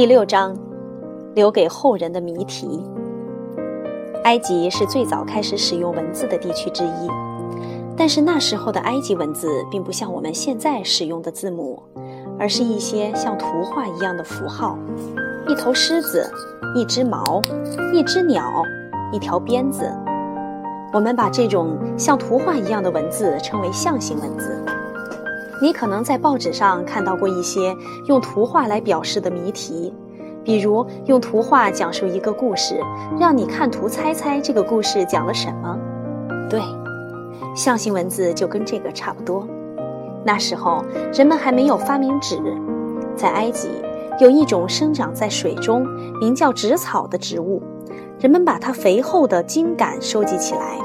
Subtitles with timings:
[0.00, 0.56] 第六章，
[1.34, 2.82] 留给后人的谜题。
[4.24, 7.10] 埃及是最早开始使用文字的地区之一，
[7.98, 11.82] 但是那时候的埃及文字并不像我们现在使用的字母，
[12.38, 14.78] 而是一些像图画一样的符号：
[15.46, 16.26] 一头狮子，
[16.74, 17.42] 一只毛，
[17.92, 18.62] 一只鸟，
[19.12, 19.84] 一条鞭子。
[20.94, 24.64] 我们把这种像图画一样的文字称为象形文字。
[25.62, 29.92] 你可能在报纸上看到过一些用图画来表示的谜题，
[30.42, 32.80] 比如用图画讲述一个故事，
[33.18, 35.78] 让你看图猜猜这个故事讲了什么。
[36.48, 36.60] 对，
[37.54, 39.46] 象形文字就跟这个差不多。
[40.24, 42.38] 那时候人们还没有发明纸，
[43.14, 43.68] 在埃及
[44.18, 45.86] 有一种生长在水中、
[46.20, 47.62] 名叫纸草的植物，
[48.18, 50.78] 人们把它肥厚的茎秆收集起来，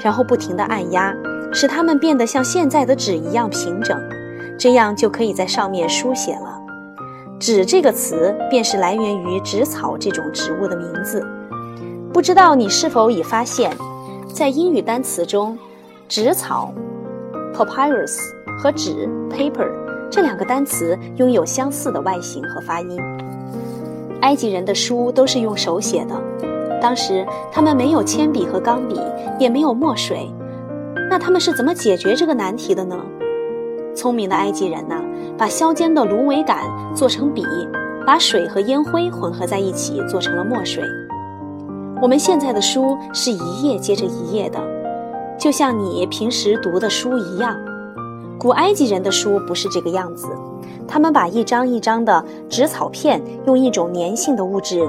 [0.00, 1.14] 然后不停地按压，
[1.52, 3.98] 使它们变得像现在的纸一样平整。
[4.62, 6.56] 这样就可以在上面书写了。
[7.40, 11.26] 纸这个词便是来源于纸草这种植物的名字。
[12.12, 13.72] 不知道你是否已发现，
[14.32, 15.58] 在英语单词中，
[16.08, 16.72] 纸草
[17.52, 18.16] （papyrus）
[18.56, 19.68] 和纸 （paper）
[20.08, 23.00] 这两个单词拥有相似的外形和发音。
[24.20, 26.14] 埃及人的书都是用手写的，
[26.80, 29.00] 当时他们没有铅笔和钢笔，
[29.40, 30.32] 也没有墨水，
[31.10, 32.96] 那他们是怎么解决这个难题的呢？
[33.94, 34.96] 聪明的埃及人呐，
[35.36, 36.58] 把削尖的芦苇杆
[36.94, 37.44] 做成笔，
[38.06, 40.82] 把水和烟灰混合在一起做成了墨水。
[42.00, 44.58] 我们现在的书是一页接着一页的，
[45.38, 47.56] 就像你平时读的书一样。
[48.38, 50.26] 古埃及人的书不是这个样子，
[50.88, 54.88] 他们把一张一张的纸草片用一种粘性的物质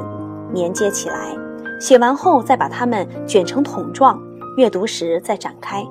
[0.56, 1.36] 粘接起来，
[1.80, 4.20] 写完后再把它们卷成筒状，
[4.58, 5.86] 阅读时再展开。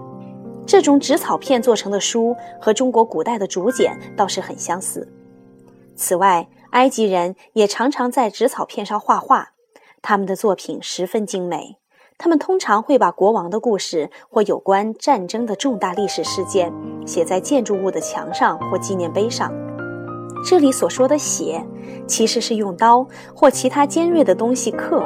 [0.67, 5.07] 这种纸草片做成的书和中国古代的竹简倒是很相似。
[5.97, 9.51] 此外，埃及人也常常在纸草片上画画，
[10.01, 11.77] 他们的作品十分精美。
[12.19, 16.73] 他们通常会把国王的故事或有关战争的重大历史事件
[17.05, 19.53] 写在建筑物的墙上或纪念碑上。
[20.45, 21.65] 这里所说的“写”，
[22.07, 25.05] 其实是用刀或其他尖锐的东西刻。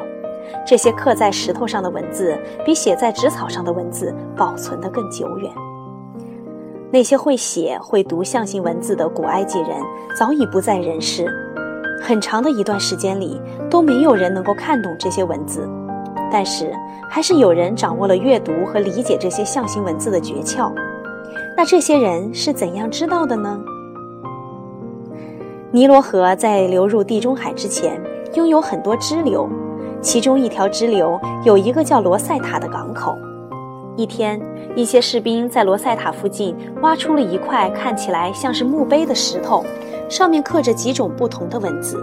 [0.66, 5.50] 这些刻在石头上的文字，比写在纸草上的文字保存得更久远。
[6.90, 9.70] 那些会写、会读象形文字的古埃及人
[10.18, 11.26] 早已不在人世，
[12.00, 15.68] 很长的一段时间里都没有人能够看懂这些文字。
[16.30, 16.72] 但是，
[17.08, 20.72] 还是有人掌握了阅读和理解这些象形文字的诀窍。
[21.56, 23.60] 那这些人是怎样知道的呢？
[25.70, 28.00] 尼罗河在流入地中海之前，
[28.34, 29.48] 拥有很多支流。
[30.06, 33.18] 其中一条支流有一个叫罗塞塔的港口。
[33.96, 34.40] 一天，
[34.76, 39.64] 一些士兵在罗塞塔附近挖出了一块看起来像是墓碑的石头，
[40.08, 41.98] 上面刻着几种不同的文字。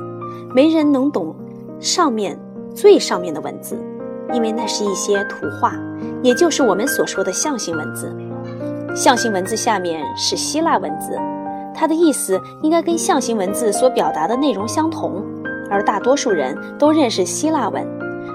[0.53, 1.34] 没人能懂
[1.80, 2.38] 上面
[2.75, 3.81] 最上面的文字，
[4.34, 5.74] 因为那是一些图画，
[6.22, 8.14] 也就是我们所说的象形文字。
[8.94, 11.18] 象形文字下面是希腊文字，
[11.74, 15.24] 它的意思应该跟象形文字所表达的内容相同。
[15.73, 17.84] 而大多数人都认识希腊文，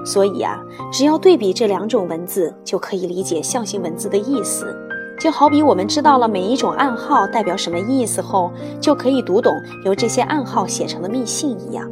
[0.04, 0.60] 所以啊，
[0.92, 4.76] 只要对比这两种文字，就可以理解象形文字的意思。
[5.20, 8.50] 就好比我们知道了每一种暗号代表什么意思后，
[8.80, 9.52] 就可以读懂
[9.84, 11.88] 由这些暗号写成的密信一样。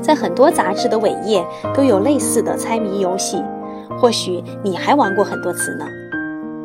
[0.00, 3.42] 在很多杂志的尾页都有类似的猜谜游戏，
[3.98, 5.84] 或许你还玩过很多次呢。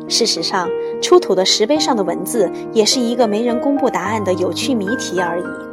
[0.08, 0.68] 事实上，
[1.00, 5.71] 出土的石碑上的文字也是一个没人公布答案的有趣谜题而已。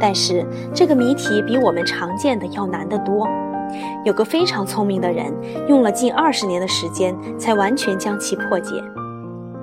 [0.00, 3.28] 但是这个谜题比我们常见的要难得多。
[4.04, 5.32] 有个非常聪明的人，
[5.68, 8.82] 用了近二十年的时间才完全将其破解。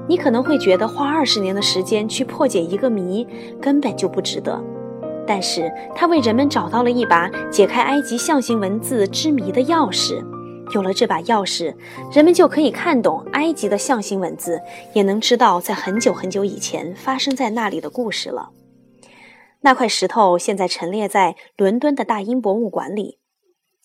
[0.08, 3.28] 你可能会觉得花二十年的时间去破解一个谜
[3.60, 4.64] 根本就不值得，
[5.26, 10.24] 但是他为人们找到了一把解开埃及象形文字之谜的钥匙。
[10.74, 11.74] 有了这把钥匙，
[12.12, 14.60] 人们就可以看懂埃及的象形文字，
[14.94, 18.50] 也能知道在很久很久以前发生在那里的故事了。
[19.66, 23.18] 那块石头现在陈列在伦敦的大英博物馆里，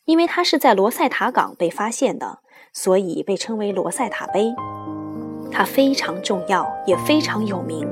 [0.04, 2.40] 因为它是在罗塞塔港被发现的，
[2.74, 4.52] 所以被称为罗塞塔碑。
[5.50, 7.88] 它非常重要，也非常有名。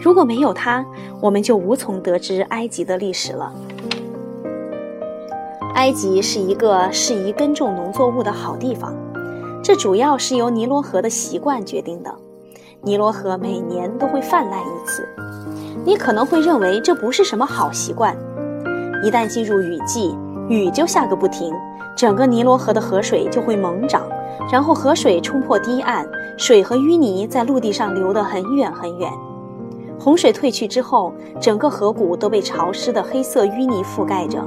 [0.00, 0.82] 如果没有它，
[1.20, 3.52] 我们就无从得知埃及的历史了。
[5.74, 8.96] 埃及是一个适宜耕种农作物的好地方，
[9.62, 12.16] 这主要是由尼罗河的习惯决定的。
[12.80, 15.06] 尼罗河每年都会泛滥一次。
[15.84, 18.16] 你可能会认为这不是什么好习惯。
[19.02, 20.14] 一旦进入雨季，
[20.48, 21.54] 雨就下个不停，
[21.96, 24.02] 整个尼罗河的河水就会猛涨，
[24.52, 26.06] 然后河水冲破堤岸，
[26.36, 29.10] 水和淤泥在陆地上流得很远很远。
[29.98, 34.42] 洪水退去之后，整个河谷都被潮湿的黑色淤泥覆盖着。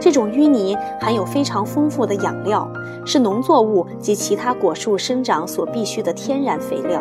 [0.00, 2.68] 这种淤泥含有非常丰富的养料，
[3.04, 7.00] 是农作物及其他果树生长所必需的天然肥料。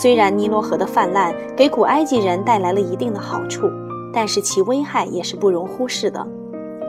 [0.00, 3.68] 虽然尼罗河的泛滥给古埃及人带来了一定的好处，
[4.12, 6.24] 但是其危害也是不容忽视的。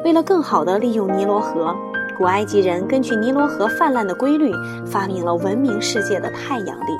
[0.06, 1.76] 为了更好地利用尼罗河，
[2.20, 4.52] 古埃及人根据尼罗河泛滥的规律，
[4.86, 6.94] 发明了闻名世界的太阳历。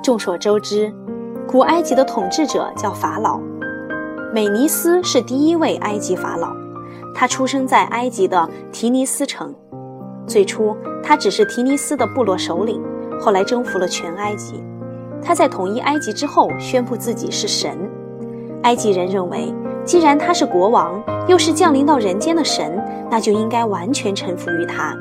[0.00, 0.94] 众所周知，
[1.48, 3.40] 古埃及的统治者叫法老。
[4.32, 6.52] 美尼斯是第一位埃及法老，
[7.12, 9.52] 他出生在埃及的提尼斯城。
[10.24, 12.80] 最初，他只是提尼斯的部落首领，
[13.20, 14.62] 后来征服了全埃及。
[15.22, 17.76] 他在统一埃及之后，宣布自己是神。
[18.62, 19.52] 埃及人认为，
[19.84, 24.94] 既然他是国王，又是降临到人间的神，那就应该完全臣服于他。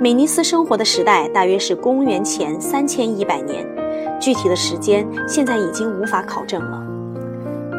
[0.00, 3.66] 美尼斯生活的时代大约是公元前三千一百年，
[4.20, 6.82] 具体的时间现在已经无法考证了。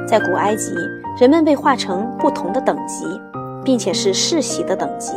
[0.07, 0.73] 在古埃及，
[1.19, 3.05] 人们被划成不同的等级，
[3.63, 5.13] 并且是世袭的等级。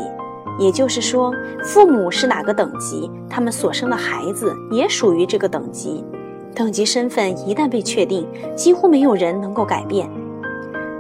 [0.59, 1.33] 也就是说，
[1.65, 6.05] 父母是哪个等级，他们所生的孩子也属于这个等级。
[6.55, 10.09] 等级身份一旦被确定，几乎没有人能够改变。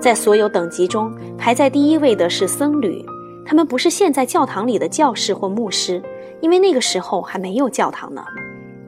[0.01, 3.05] 在所有等级中，排在第一位的是僧侣。
[3.45, 6.03] 他们不是现在教堂里的教士或牧师，
[6.41, 8.25] 因为那个时候还没有教堂呢。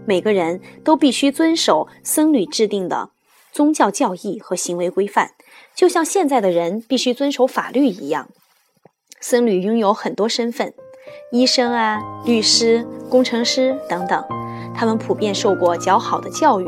[0.06, 3.10] 每个人都必须遵守僧侣制定的。
[3.52, 5.30] 宗教教义和行为规范，
[5.76, 8.28] 就像现在的人必须遵守法律一样。
[9.26, 10.74] 僧侣拥有很多身份，
[11.32, 14.22] 医生啊、律师、工程师等等，
[14.74, 16.66] 他们普遍受过较好的教育，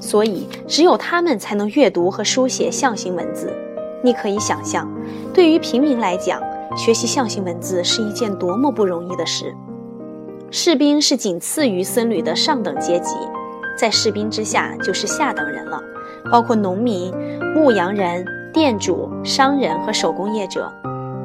[0.00, 3.54] 所以只有他们才能阅读和书写象形文字。
[4.02, 4.92] 你可以想象，
[5.32, 6.42] 对于平民来讲，
[6.76, 9.54] 学习象形文字是一件多么不容易的事。
[10.50, 13.14] 士兵是仅次于僧侣的上等阶级，
[13.78, 15.80] 在士兵之下就是下等人了。
[16.32, 17.14] 包括农民、
[17.54, 20.68] 牧羊人、店主、商人和手工业者，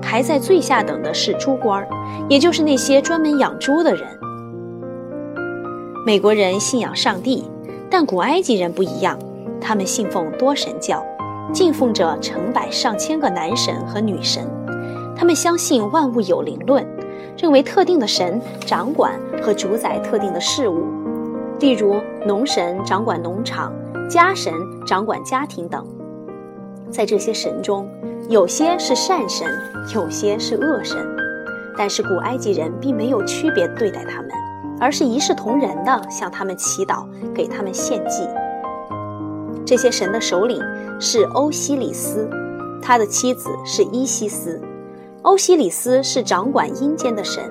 [0.02, 1.88] 排在最下等的是猪官儿，
[2.30, 4.08] 也就是那些专门养猪的人。
[6.06, 7.50] 美国人信仰上帝，
[7.90, 9.18] 但古埃及人不一样，
[9.60, 11.04] 他们信奉多神教，
[11.52, 14.48] 敬奉着成百上千个男神和女神。
[15.16, 16.86] 他们相信万物有灵论，
[17.38, 20.86] 认为特定的神掌管和主宰特定的事物，
[21.60, 21.96] 例如
[22.26, 23.74] 农神掌管农场。
[24.10, 24.54] 家神
[24.86, 25.86] 掌管家庭等，
[26.90, 27.86] 在这些神中，
[28.30, 29.48] 有些是善神，
[29.96, 30.98] 有些是恶神，
[31.78, 34.30] 但是古埃及人并没有区别对待他们，
[34.82, 38.28] 而是一视同仁地向他们祈祷，给他们献祭。
[39.66, 40.62] 这些神的首领
[41.00, 42.30] 是欧西里斯，
[42.82, 44.60] 他的妻子是伊西斯。
[45.22, 47.42] 欧西里斯是掌管阴间的神，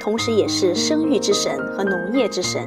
[0.00, 2.66] 同时也是生育之神和农业之神。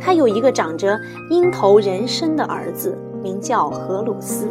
[0.00, 0.98] 他有一个长着
[1.30, 4.48] 鹰头人身的儿子，名叫荷鲁斯。